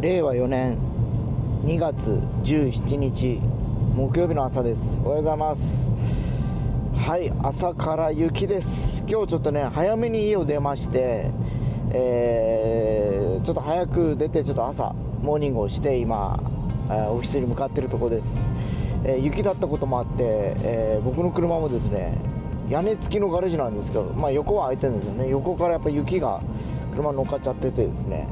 [0.00, 0.78] 令和4年
[1.66, 3.38] 2月17日
[3.94, 4.98] 木曜日の朝です。
[5.04, 5.90] おはようございます。
[6.94, 9.04] はい朝から雪です。
[9.06, 11.30] 今日ちょっとね早めに家を出まして
[11.92, 16.40] えー、ちょっと早く出てちょっと朝モーニングをして今
[16.88, 18.50] オフィスに向かっているところです、
[19.04, 20.14] えー、雪だったこともあって、
[20.62, 22.16] えー、僕の車もですね
[22.70, 25.28] 屋根付きのガレージなんですけど、まあ、横は開いてるんですよね。
[25.28, 26.40] 横からやっぱ雪が
[26.90, 28.28] 車乗っかっちゃっててですね、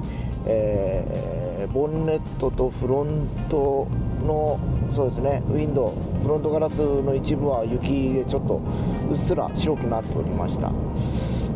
[0.46, 3.88] えー、ボンネットとフロント
[4.26, 4.58] の
[4.92, 8.60] そうですねウィンドウフロントガラスの一部は雪でちょっと
[9.10, 10.72] うっすら白くなっておりました、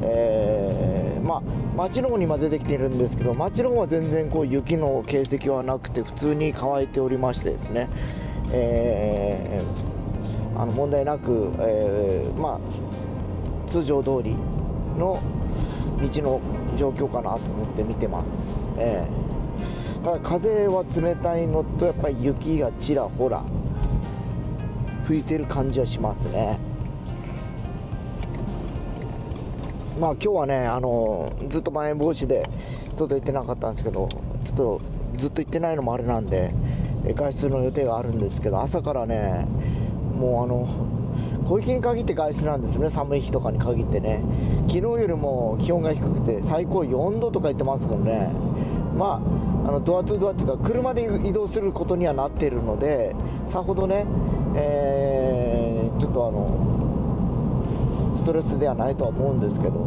[0.03, 1.43] えー、まあ
[1.77, 7.89] 街の方に今出てきているんですけど街の方は全然こう雪の形跡はなくて普通に乾いておりましてですね、
[8.53, 14.37] えー、あの問題なく、えー、まあ通常通り
[14.99, 15.19] の
[16.01, 16.41] 道の
[16.77, 23.45] 状況かなと思って見てます、えー、ただ風は冷たいのとやっぱり雪がちらほら
[25.05, 26.59] 吹いてる感じはしますね。
[30.01, 32.49] まあ今日はねあのずっとまん延防止で
[32.95, 34.81] 外行ってなかったんですけどちょっと
[35.17, 36.55] ずっと行ってないのもあれなんで
[37.15, 39.47] 外出の予定があるんですけど朝からね
[40.13, 40.67] もうあの
[41.47, 42.91] 小雪に限って外出なんですよね。
[42.91, 44.23] 寒い日とかに限ってね。
[44.69, 48.31] 昨日よりも気温が低くて最高4度とか言ってますもんね。
[48.97, 49.23] ま
[49.65, 53.15] ああのドアトゥドアっていうか車で移動することにはなっているので
[53.47, 54.05] さほどね、
[54.55, 59.81] えー、ちょっとあのストレスではないとは思うんですけど。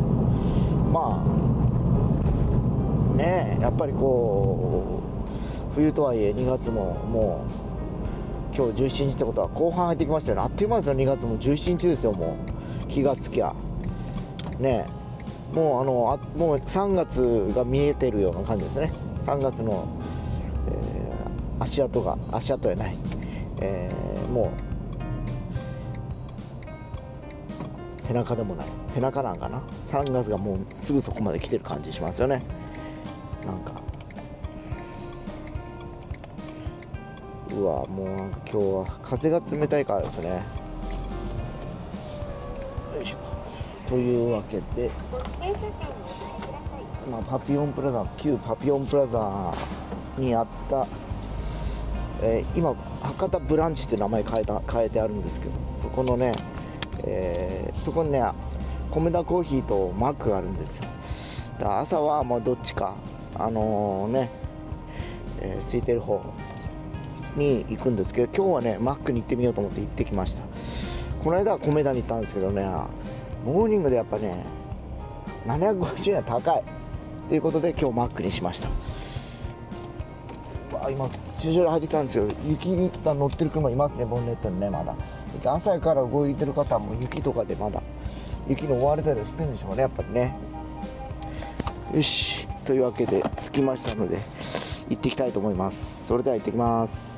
[0.96, 5.02] まあねやっぱりこ
[5.72, 7.75] う冬とはいえ2月ももう
[8.56, 10.44] 今日17日ってことは後半入ってきましたよね。
[10.44, 10.96] あっという間ですよ。
[10.96, 12.38] 2月も17日ですよも
[12.86, 12.88] う。
[12.88, 13.54] 気がつきゃ。
[14.60, 14.88] ね
[15.54, 18.94] もうあのあもう3月が見えてるような感じですね。
[19.26, 19.86] 3月の、
[20.70, 22.96] えー、足跡が足跡やない、
[23.60, 24.54] えー、も
[28.00, 28.68] う背中でもない。
[28.88, 29.64] 背中なんかな。
[29.88, 32.44] 3月がもうすぐそこまで来てる感じしますよね。
[33.46, 33.82] なんか。
[37.56, 40.44] うわもうなんか今日は風が冷たいからですね。
[43.88, 44.90] というわけで、
[47.10, 49.54] まあ、パピオンプラザ旧パピオンプラザ
[50.18, 50.88] にあった、
[52.22, 56.34] えー、今博多ブランチっていう名前変えた変えてあるんですけどそこのね、
[57.04, 58.24] えー、そこにね
[58.90, 60.86] 米田コーヒーとマックがあるんですよ。
[61.60, 62.96] だ朝はまあどっちか
[63.36, 64.30] あのー、ね、
[65.42, 66.22] えー、空いてる方
[67.36, 70.44] に行くんですけど今日はねマックに行ってみようと思って行ってきました。
[71.24, 72.64] この間は米田に行ったんですけどね
[73.46, 74.46] モーニングでやっぱね
[75.48, 76.64] 750円は高い。
[77.30, 78.70] ということで今日マックにしました。
[80.76, 81.10] わ今
[81.40, 82.28] 駐車場入ってきたんですよ。
[82.48, 84.96] 雪が乗ってる車いますねボンネットにねまだ。
[85.44, 87.82] 朝から動いてる方も雪とかでまだ
[88.48, 90.38] 雪に追われたりしてるんでしょうねやっぱりね。
[91.94, 92.48] よし。
[92.66, 94.18] というわけで着きましたので
[94.90, 96.08] 行ってきたいと思います。
[96.08, 97.15] それでは行ってきます。